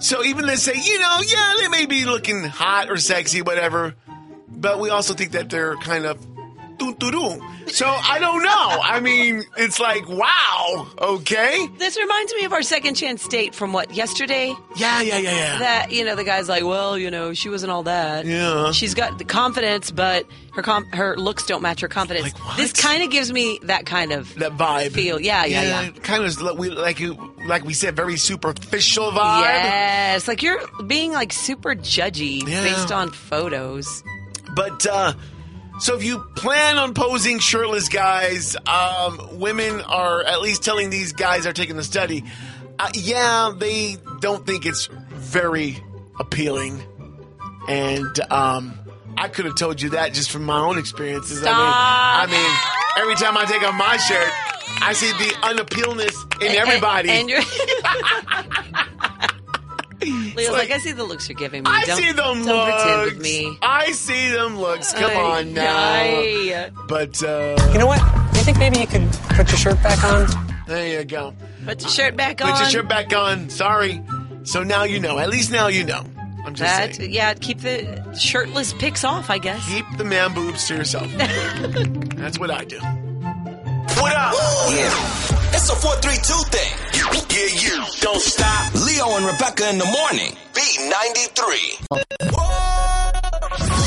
[0.00, 3.94] So even they say, you know, yeah, they may be looking hot or sexy, whatever,
[4.48, 6.24] but we also think that they're kind of.
[6.78, 8.80] So I don't know.
[8.82, 11.66] I mean, it's like, wow, okay.
[11.76, 14.54] This reminds me of our second chance date from what, yesterday?
[14.76, 15.58] Yeah, yeah, yeah, yeah.
[15.58, 18.24] That, you know, the guy's like, well, you know, she wasn't all that.
[18.26, 18.72] Yeah.
[18.72, 22.32] She's got the confidence, but her com- her looks don't match her confidence.
[22.32, 22.56] Like?
[22.56, 24.92] This kind of gives me that kind of that vibe.
[24.92, 25.20] feel.
[25.20, 25.90] Yeah, yeah, yeah.
[26.02, 29.42] Kind of like we like you like we said, very superficial vibe.
[29.42, 32.62] Yes, like you're being like super judgy Yeah.
[32.62, 34.02] based on photos.
[34.56, 35.12] But uh
[35.80, 41.12] so if you plan on posing shirtless guys, um, women are at least telling these
[41.12, 42.24] guys are taking the study.
[42.78, 45.78] Uh, yeah, they don't think it's very
[46.20, 46.82] appealing,
[47.68, 48.78] and um,
[49.16, 51.40] I could have told you that just from my own experiences.
[51.40, 51.56] Stop.
[51.56, 54.30] I mean, I mean, every time I take off my shirt,
[54.80, 57.10] I see the unappealness in everybody.
[57.10, 57.40] And, you're.
[60.00, 61.70] Leo's like, I see the looks you're giving me.
[61.70, 62.82] I don't, see them don't looks.
[62.82, 63.58] pretend with me.
[63.62, 64.92] I see them looks.
[64.92, 65.76] Come Ay, on now.
[65.76, 66.70] ay.
[66.88, 67.98] But uh, You know what?
[68.32, 70.26] Do you think maybe you could put your shirt back on?
[70.66, 71.34] there you go.
[71.64, 72.52] Put your shirt back on.
[72.52, 73.50] Put your shirt back on.
[73.50, 74.00] Sorry.
[74.44, 75.18] So now you know.
[75.18, 76.04] At least now you know.
[76.44, 77.12] I'm just That saying.
[77.12, 79.66] yeah, keep the shirtless pics off, I guess.
[79.68, 81.10] Keep the man boobs to yourself.
[81.16, 82.78] That's what I do.
[84.00, 84.32] What up?
[84.70, 85.34] Yeah.
[85.52, 86.72] It's a 432 thing.
[86.94, 87.84] Yeah, you.
[88.00, 88.74] Don't stop.
[88.74, 90.36] Leo and Rebecca in the morning.
[90.52, 91.88] B93.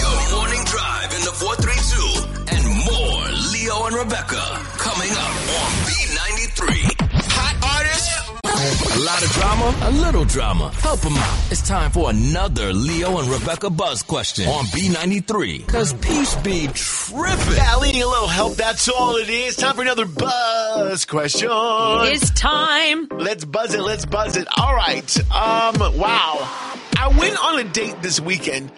[0.02, 4.42] Your morning drive in the 432 and more Leo and Rebecca
[4.80, 6.31] coming up on B93.
[9.02, 9.02] Hot artists.
[9.02, 10.70] A lot of drama, a little drama.
[10.76, 11.52] Help them out.
[11.52, 15.68] It's time for another Leo and Rebecca Buzz question on B93.
[15.68, 17.56] Cause peace be tripping.
[17.56, 18.56] Yeah, needing a little help.
[18.56, 19.56] That's all it is.
[19.56, 21.50] Time for another buzz question.
[21.52, 23.08] It's time.
[23.12, 23.82] Let's buzz it.
[23.82, 24.48] Let's buzz it.
[24.58, 25.18] All right.
[25.32, 25.76] Um.
[25.98, 26.68] Wow.
[26.98, 28.72] I went on a date this weekend,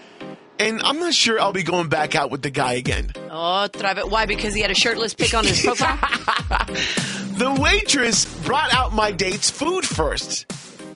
[0.59, 3.11] and I'm not sure I'll be going back out with the guy again.
[3.29, 4.09] Oh, drive it.
[4.09, 4.25] Why?
[4.25, 5.99] Because he had a shirtless pic on his profile.
[7.33, 10.45] The waitress brought out my date's food first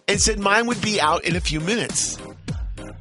[0.08, 2.20] and said mine would be out in a few minutes.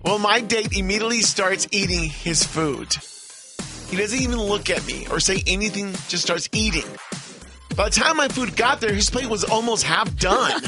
[0.02, 2.96] Well, my date immediately starts eating his food.
[3.90, 6.86] He doesn't even look at me or say anything, just starts eating.
[7.76, 10.62] By the time my food got there, his plate was almost half done.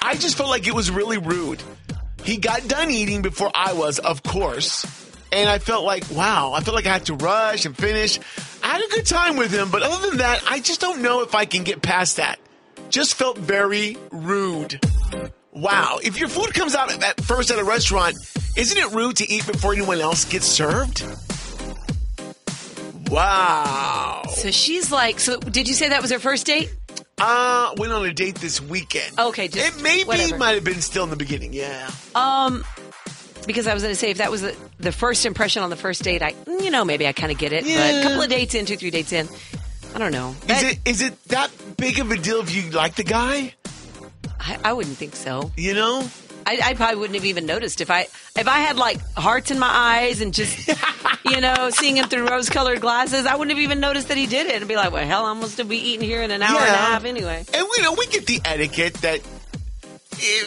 [0.00, 1.60] I just felt like it was really rude.
[2.22, 5.05] He got done eating before I was, of course.
[5.32, 8.18] And I felt like, wow, I felt like I had to rush and finish.
[8.62, 11.22] I had a good time with him, but other than that, I just don't know
[11.22, 12.38] if I can get past that.
[12.90, 14.80] Just felt very rude.
[15.52, 15.98] Wow.
[16.02, 18.16] If your food comes out at first at a restaurant,
[18.56, 21.04] isn't it rude to eat before anyone else gets served?
[23.10, 24.22] Wow.
[24.28, 26.74] so she's like, so did you say that was her first date?
[27.18, 29.18] Uh, went on a date this weekend.
[29.18, 30.36] Okay, just It maybe whatever.
[30.36, 31.90] might have been still in the beginning, yeah.
[32.14, 32.64] Um,
[33.46, 35.76] because I was going to say if that was the, the first impression on the
[35.76, 37.62] first date, I you know maybe I kind of get it.
[37.64, 38.00] But Yeah.
[38.00, 39.28] a couple of dates in, two three dates in,
[39.94, 40.30] I don't know.
[40.42, 43.54] Is That- it is it that big of a deal if you like the guy?
[44.40, 45.50] I, I wouldn't think so.
[45.56, 46.08] You know?
[46.48, 48.02] I, I probably wouldn't have even noticed if I
[48.38, 50.68] if I had like hearts in my eyes and just
[51.24, 53.26] you know seeing him through rose colored glasses.
[53.26, 55.38] I wouldn't have even noticed that he did it and be like, well, hell, I'm
[55.38, 57.44] supposed to be eating here in an hour and a half anyway.
[57.52, 59.22] And you know, we get the etiquette that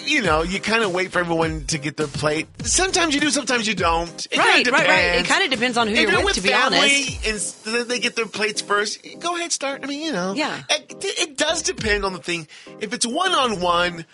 [0.05, 2.47] you know, you kind of wait for everyone to get their plate.
[2.63, 4.27] Sometimes you do, sometimes you don't.
[4.31, 5.15] It Right, right, right.
[5.21, 7.27] It kind of depends on who If you're, you're with, with to be honest.
[7.65, 9.83] and then they get their plates first, go ahead, start.
[9.83, 10.33] I mean, you know.
[10.33, 10.61] Yeah.
[10.69, 12.47] It, it does depend on the thing.
[12.79, 14.05] If it's one on one,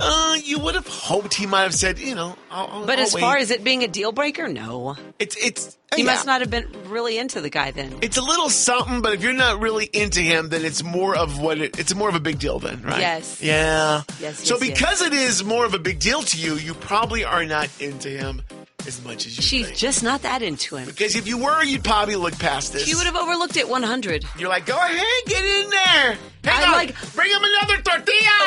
[0.00, 3.04] uh, you would have hoped he might have said, you know, I'll, I'll, But I'll
[3.04, 3.20] as wait.
[3.20, 4.96] far as it being a deal breaker, no.
[5.18, 6.06] it's it's He yeah.
[6.06, 7.94] must not have been really into the guy then.
[8.02, 11.38] It's a little something, but if you're not really into him, then it's more of
[11.40, 13.00] what it, it's more of a big deal then, right?
[13.00, 13.40] Yes.
[13.42, 14.02] Yeah.
[14.20, 14.78] Yes, So yes, yes.
[14.78, 18.08] because it is more of a big deal to you, you probably are not into
[18.08, 18.42] him
[18.86, 19.78] as much as you She's think.
[19.78, 20.84] just not that into him.
[20.86, 22.84] because if you were, you'd probably look past this.
[22.84, 24.26] She would have overlooked it 100.
[24.38, 26.18] You're like, go ahead, get in there.
[26.44, 28.43] Hang I on, like- bring him another tortilla.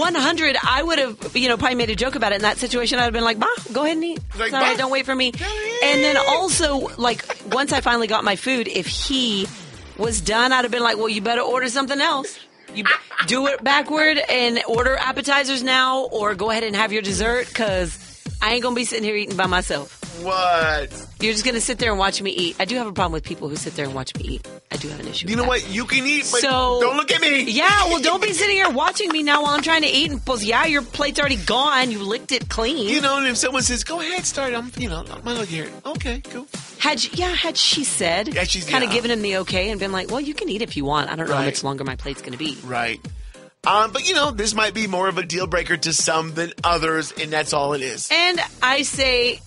[0.00, 2.40] Well, and 100, I would have, you know, probably made a joke about it in
[2.42, 2.98] that situation.
[2.98, 4.20] I'd have been like, bah, go ahead and eat.
[4.38, 4.78] Like, Sorry, bah.
[4.78, 5.26] don't wait for me.
[5.84, 9.46] And then also, like, once I finally got my food, if he
[9.98, 12.38] was done, I'd have been like, well, you better order something else.
[12.74, 12.84] You
[13.26, 18.22] do it backward and order appetizers now, or go ahead and have your dessert, because
[18.40, 19.99] I ain't going to be sitting here eating by myself.
[20.22, 21.06] What?
[21.20, 22.56] You're just going to sit there and watch me eat.
[22.58, 24.48] I do have a problem with people who sit there and watch me eat.
[24.70, 25.68] I do have an issue You know what?
[25.70, 27.42] You can eat, but So- don't look at me.
[27.50, 30.10] Yeah, well, don't be sitting here watching me now while I'm trying to eat.
[30.10, 31.90] And pues, yeah, your plate's already gone.
[31.90, 32.88] You licked it clean.
[32.88, 35.68] You know, and if someone says, "Go ahead, start," I'm, you know, I'm look here.
[35.84, 36.46] Okay, cool.
[36.78, 38.94] had she, yeah, had she said, Yeah, she's- kind of yeah.
[38.96, 41.10] given him the okay and been like, well, you can eat if you want.
[41.10, 42.56] I don't know how much longer my plate's going to be.
[42.64, 43.00] Right.
[43.66, 46.52] Um, but you know, this might be more of a deal breaker to some than
[46.64, 48.08] others, and that's all it is.
[48.10, 49.40] And I say,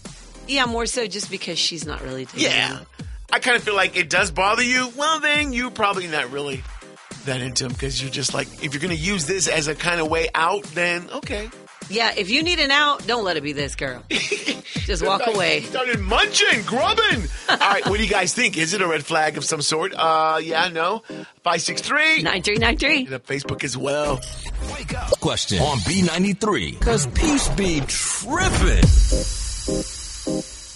[0.48, 2.78] yeah, more so just because she's not really dating Yeah.
[2.80, 2.86] him.
[3.32, 4.92] I kind of feel like it does bother you.
[4.96, 6.64] Well, then you're probably not really
[7.26, 9.74] that into him because you're just like, if you're going to use this as a
[9.76, 11.50] kind of way out, then okay.
[11.90, 14.04] Yeah, if you need an out, don't let it be this girl.
[14.10, 15.62] just walk away.
[15.62, 17.24] Started munching, grubbing.
[17.50, 18.58] All right, what do you guys think?
[18.58, 19.94] Is it a red flag of some sort?
[19.94, 21.04] Uh, yeah, no.
[21.44, 22.22] Five six three.
[22.22, 23.06] 9393.
[23.06, 24.22] The Facebook as well.
[24.74, 25.10] Wake up.
[25.20, 26.80] Question on B93.
[26.82, 28.84] Cause peace be tripping.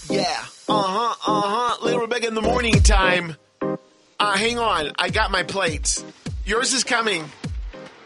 [0.09, 0.43] Yeah.
[0.69, 1.15] Uh huh.
[1.27, 1.41] Uh
[1.75, 1.85] huh.
[1.85, 3.35] Little Rebecca in the morning time.
[4.19, 4.91] Uh, hang on.
[4.97, 6.03] I got my plates.
[6.45, 7.29] Yours is coming.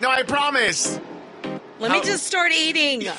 [0.01, 0.99] No, I promise.
[1.79, 3.01] Let How- me just start eating.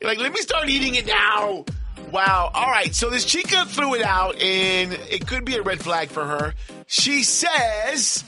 [0.00, 1.64] You're like, let me start eating it now.
[2.10, 2.50] Wow.
[2.54, 2.94] All right.
[2.94, 6.54] So this chica threw it out, and it could be a red flag for her.
[6.86, 8.22] She says,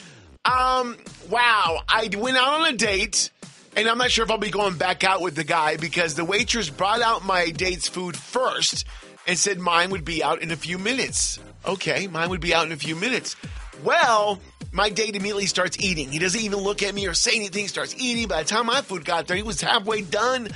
[0.44, 0.96] um,
[1.30, 3.30] wow, I went out on a date,
[3.76, 6.24] and I'm not sure if I'll be going back out with the guy because the
[6.24, 8.86] waitress brought out my date's food first
[9.26, 11.38] and said mine would be out in a few minutes.
[11.66, 13.36] Okay, mine would be out in a few minutes.
[13.84, 14.40] Well,
[14.72, 16.10] my date immediately starts eating.
[16.10, 18.28] He doesn't even look at me or say anything, he starts eating.
[18.28, 20.48] By the time my food got there, he was halfway done.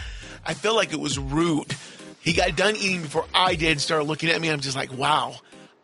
[0.46, 1.74] I feel like it was rude.
[2.20, 3.80] He got done eating before I did.
[3.80, 4.48] Started looking at me.
[4.48, 5.36] I'm just like, wow.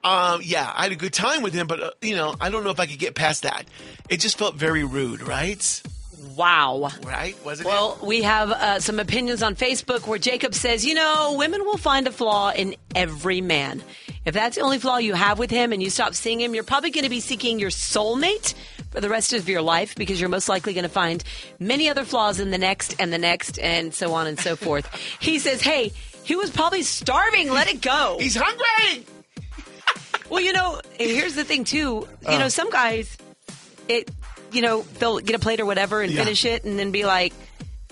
[0.04, 2.62] Um, yeah, I had a good time with him, but uh, you know, I don't
[2.62, 3.66] know if I could get past that.
[4.08, 5.82] It just felt very rude, right?
[6.34, 6.90] Wow.
[7.04, 7.36] Right?
[7.44, 7.66] Was it?
[7.66, 11.76] Well, we have uh, some opinions on Facebook where Jacob says, you know, women will
[11.76, 13.82] find a flaw in every man.
[14.24, 16.64] If that's the only flaw you have with him and you stop seeing him, you're
[16.64, 18.54] probably going to be seeking your soulmate
[18.90, 21.22] for the rest of your life because you're most likely going to find
[21.60, 24.92] many other flaws in the next and the next and so on and so forth.
[25.20, 25.92] he says, hey,
[26.24, 27.50] he was probably starving.
[27.52, 28.16] Let it go.
[28.20, 29.06] He's hungry.
[30.28, 31.78] Well, you know, here's the thing too.
[31.78, 32.38] You Uh.
[32.38, 33.16] know, some guys,
[33.86, 34.10] it,
[34.52, 36.22] you know, they'll get a plate or whatever and Yeah.
[36.24, 37.32] finish it, and then be like,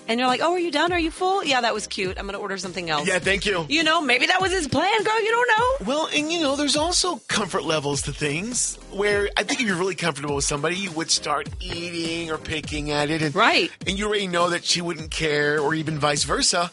[0.07, 0.91] and you're like, "Oh, are you done?
[0.93, 1.43] Are you full?
[1.43, 2.19] Yeah, that was cute.
[2.19, 3.65] I'm gonna order something else." Yeah, thank you.
[3.69, 5.19] You know, maybe that was his plan, girl.
[5.23, 5.85] You don't know.
[5.87, 9.75] Well, and you know, there's also comfort levels to things where I think if you're
[9.77, 13.97] really comfortable with somebody, you would start eating or picking at it, and right, and
[13.97, 16.69] you already know that she wouldn't care, or even vice versa.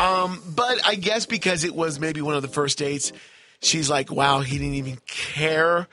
[0.00, 3.12] Um, but I guess because it was maybe one of the first dates,
[3.62, 5.86] she's like, "Wow, he didn't even care."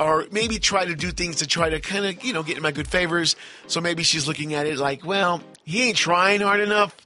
[0.00, 2.62] Or maybe try to do things to try to kind of, you know, get in
[2.62, 3.34] my good favors.
[3.66, 6.96] So maybe she's looking at it like, well, he ain't trying hard enough.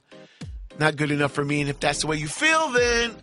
[0.79, 1.61] Not good enough for me.
[1.61, 3.15] And if that's the way you feel, then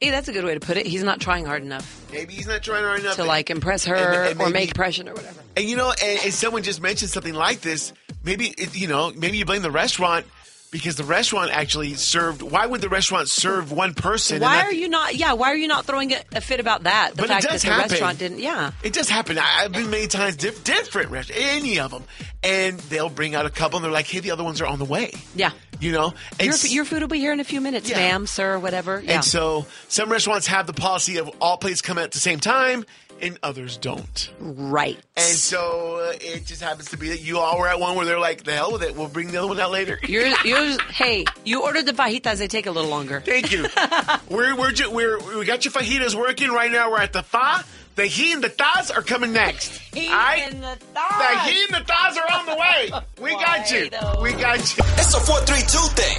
[0.00, 0.84] Hey, that's a good way to put it.
[0.84, 3.16] He's not trying hard enough maybe he's not trying hard enough.
[3.16, 5.40] to like impress her And- and or make impression or whatever.
[5.56, 7.92] And you know, and, and someone just mentioned something like this.
[8.24, 10.26] Maybe it, you know, maybe you blame the restaurant
[10.72, 12.42] because the restaurant actually served.
[12.42, 14.36] Why would the restaurant serve one person?
[14.38, 15.14] and Why not- are you not?
[15.14, 17.10] Yeah, why are you not throwing a, fit about that?
[17.10, 17.90] The But it fact does that the happen.
[17.90, 18.38] restaurant didn't.
[18.40, 18.72] Yeah.
[18.82, 19.38] It does happen.
[19.38, 22.02] I, I've been many times diff, different restaurants, any of them,
[22.42, 24.80] and they'll bring out a couple, and they're like, "Hey, the other ones are on
[24.80, 25.50] the way." Yeah.
[25.78, 27.96] You know, and Your, your food will be here in a few minutes, Yeah.
[27.96, 29.00] ma'am, sir, whatever.
[29.04, 29.16] Yeah.
[29.16, 32.84] And so some restaurants have the policy of all plates come at the same time,
[33.22, 34.30] and others don't.
[34.40, 34.98] Right.
[35.16, 38.04] And so uh, it just happens to be that you all were at one where
[38.04, 40.78] they're like, "The hell with it, we'll bring the other one out later." You're, you're,
[40.90, 42.38] hey, you ordered the fajitas.
[42.38, 43.20] They take a little longer.
[43.20, 43.66] Thank you.
[44.28, 46.90] we're, we're, ju- we're, we got your fajitas working right now.
[46.90, 47.64] We're at the fa.
[47.94, 49.76] The he and the thas are coming next.
[49.92, 50.50] He All right?
[50.50, 52.90] and the The he and the thas are on the way.
[53.20, 53.90] We got you.
[54.22, 54.84] We got you.
[54.96, 56.18] It's a 432 thing.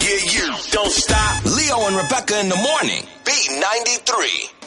[0.00, 0.58] Yeah, yeah.
[0.70, 1.44] Don't stop.
[1.44, 3.02] Leo and Rebecca in the morning.
[3.24, 4.57] B93.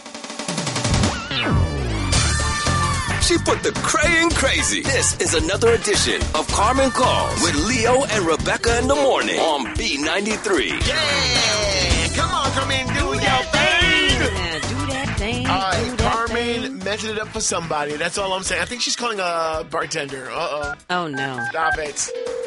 [3.31, 4.81] She put the cray in crazy.
[4.81, 9.67] This is another edition of Carmen Calls with Leo and Rebecca in the morning on
[9.67, 10.85] B93.
[10.85, 12.07] Yeah.
[12.13, 14.19] Come on, come in, do your thing.
[14.19, 15.47] Yeah, do that thing.
[15.47, 16.79] All right, do that Carmen thing.
[16.79, 17.95] messing it up for somebody.
[17.95, 18.61] That's all I'm saying.
[18.61, 20.29] I think she's calling a bartender.
[20.29, 20.73] Uh oh.
[20.89, 21.41] Oh, no.
[21.51, 22.40] Stop it.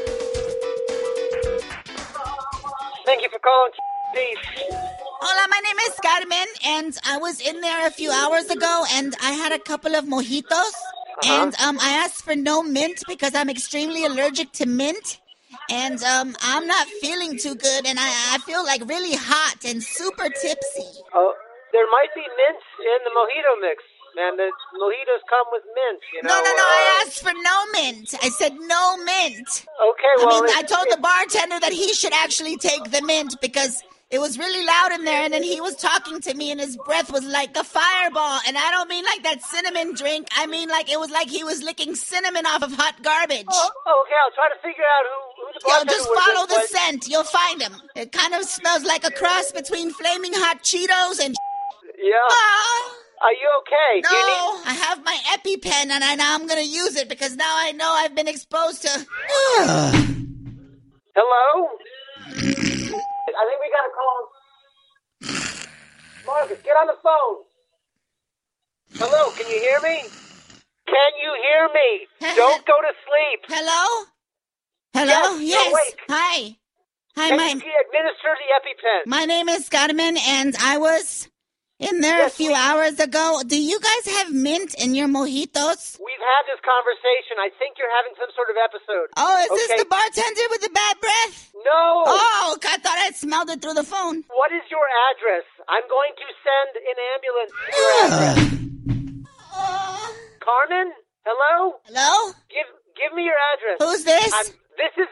[5.48, 9.32] My name is Carmen, and I was in there a few hours ago, and I
[9.32, 10.72] had a couple of mojitos,
[11.26, 15.20] and um, I asked for no mint because I'm extremely allergic to mint,
[15.70, 19.82] and um, I'm not feeling too good, and I, I feel like really hot and
[19.82, 20.88] super tipsy.
[21.14, 21.34] Oh,
[21.72, 23.82] there might be mint in the mojito mix,
[24.16, 24.36] man.
[24.36, 24.48] The
[24.80, 26.00] mojitos come with mint.
[26.14, 26.28] You know.
[26.28, 28.14] No, no, no, uh, I asked for no mint.
[28.22, 29.66] I said no mint.
[29.90, 33.36] Okay, well, I mean, I told the bartender that he should actually take the mint
[33.42, 33.82] because
[34.14, 36.76] it was really loud in there, and then he was talking to me, and his
[36.76, 38.38] breath was like a fireball.
[38.46, 40.28] And I don't mean like that cinnamon drink.
[40.36, 43.44] I mean like it was like he was licking cinnamon off of hot garbage.
[43.50, 46.54] Oh, okay, I'll try to figure out who, who the Yo, bartender just follow the
[46.54, 47.08] but- scent.
[47.08, 47.72] You'll find him.
[47.96, 51.34] It kind of smells like a cross between flaming hot Cheetos and.
[51.98, 52.14] Yeah.
[52.30, 52.94] Ah!
[53.22, 54.00] Are you okay?
[54.02, 57.34] No, you need- I have my EpiPen, and I now I'm gonna use it because
[57.34, 59.06] now I know I've been exposed to.
[61.16, 61.68] Hello?
[63.36, 64.20] I think we got a call.
[66.26, 67.44] Marcus, get on the phone.
[68.98, 70.08] Hello, can you hear me?
[70.86, 72.06] Can you hear me?
[72.36, 73.40] Don't go to sleep.
[73.48, 74.04] Hello?
[74.94, 75.38] Hello?
[75.38, 75.72] Yes, Yes.
[75.72, 76.00] awake.
[76.08, 76.56] Hi.
[77.16, 77.54] Hi, Can my you
[77.86, 79.06] administer the EpiPen?
[79.06, 81.28] my name is Carmen, and I was
[81.80, 83.42] in there a few hours ago.
[83.46, 85.98] Do you guys have mint in your mojitos?
[85.98, 87.36] We've had this conversation.
[87.42, 89.08] I think you're having some sort of episode.
[89.16, 89.78] Oh, is this Okay.
[89.82, 91.50] the bartender with the bad breath?
[91.64, 92.04] No.
[92.06, 94.22] Oh, I thought I smelled it through the phone.
[94.30, 95.44] What is your address?
[95.68, 98.38] I'm going to send an ambulance to your address.
[100.44, 100.92] Carmen?
[101.26, 101.80] Hello?
[101.86, 102.32] Hello?
[102.50, 103.76] Give give me your address.
[103.80, 104.30] Who's this?
[104.32, 105.08] I'm, this is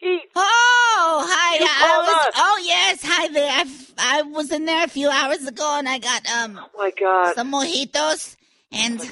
[0.00, 0.22] Pete.
[0.36, 1.58] Oh, hi.
[1.58, 2.26] You I was.
[2.28, 2.34] us.
[2.36, 3.00] Oh, yes.
[3.04, 3.50] Hi there.
[3.50, 6.92] I, I was in there a few hours ago, and I got um Oh my
[6.98, 7.34] God.
[7.34, 8.36] some mojitos,
[8.72, 9.10] and an-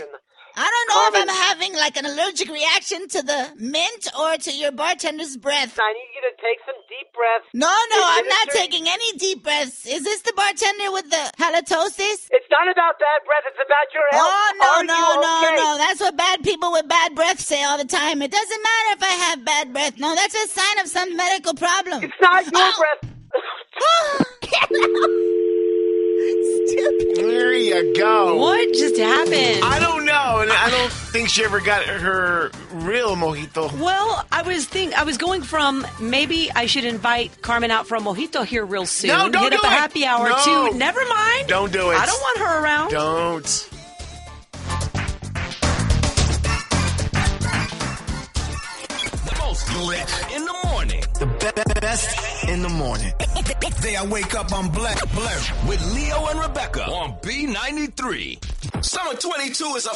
[0.56, 1.28] I don't know Carmen.
[1.28, 5.78] if I'm having like an allergic reaction to the mint or to your bartender's breath.
[5.80, 7.46] I need you to take some deep breaths.
[7.54, 9.84] No, no, I'm not taking any deep breaths.
[9.86, 12.30] Is this the bartender with the halitosis?
[12.30, 13.44] It's not about bad breath.
[13.50, 14.30] It's about your health.
[14.30, 15.56] Oh no, Are no, no, okay?
[15.56, 15.78] no!
[15.78, 18.22] That's what bad people with bad breath say all the time.
[18.22, 19.98] It doesn't matter if I have bad breath.
[19.98, 22.04] No, that's a sign of some medical problem.
[22.04, 23.10] It's not your Oh, breath.
[23.76, 25.43] Oh,
[26.66, 28.36] There you go.
[28.36, 29.62] What just happened?
[29.64, 33.70] I don't know, and I don't think she ever got her real mojito.
[33.78, 37.96] Well, I was think I was going from maybe I should invite Carmen out for
[37.96, 39.08] a mojito here real soon.
[39.08, 39.74] No, don't Hit up do a it.
[39.74, 40.70] happy hour No.
[40.70, 40.78] too.
[40.78, 41.48] Never mind.
[41.48, 41.96] Don't do it.
[41.96, 42.90] I don't want her around.
[42.90, 43.70] Don't.
[48.04, 51.03] The most lit in the morning.
[51.18, 53.12] The be- best in the morning.
[53.82, 55.68] Day I wake up, I'm black, black.
[55.68, 58.82] With Leo and Rebecca on B93.
[58.84, 59.90] Summer 22 is a